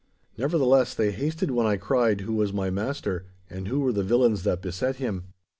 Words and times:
Nevertheless, 0.35 0.95
they 0.95 1.11
hasted 1.11 1.51
when 1.51 1.67
I 1.67 1.77
cried 1.77 2.21
who 2.21 2.33
was 2.33 2.51
my 2.51 2.71
master, 2.71 3.27
and 3.51 3.67
who 3.67 3.81
were 3.81 3.91
the 3.93 4.01
villains 4.01 4.41
that 4.45 4.59
beset 4.63 4.95
him. 4.95 5.25